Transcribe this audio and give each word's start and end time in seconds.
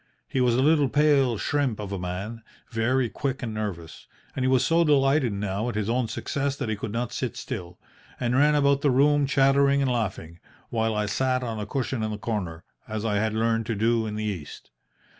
He 0.27 0.41
was 0.41 0.55
a 0.55 0.63
little 0.63 0.89
pale 0.89 1.37
shrimp 1.37 1.79
of 1.79 1.91
a 1.91 1.99
man, 1.99 2.41
very 2.71 3.07
quick 3.07 3.43
and 3.43 3.53
nervous, 3.53 4.07
and 4.35 4.43
he 4.43 4.47
was 4.49 4.65
so 4.65 4.83
delighted 4.83 5.31
now 5.31 5.69
at 5.69 5.75
his 5.75 5.91
own 5.91 6.07
success 6.07 6.55
that 6.55 6.69
he 6.69 6.75
could 6.75 6.91
not 6.91 7.13
sit 7.13 7.37
still, 7.37 7.77
but 8.19 8.31
ran 8.31 8.55
about 8.55 8.81
the 8.81 8.89
room 8.89 9.27
chattering 9.27 9.79
and 9.79 9.91
laughing, 9.91 10.39
while 10.71 10.95
I 10.95 11.05
sat 11.05 11.43
on 11.43 11.59
a 11.59 11.67
cushion 11.67 12.01
in 12.01 12.09
the 12.09 12.17
corner, 12.17 12.63
as 12.87 13.05
I 13.05 13.17
had 13.17 13.35
learned 13.35 13.67
to 13.67 13.75
do 13.75 14.07
in 14.07 14.15
the 14.15 14.23
East. 14.25 14.71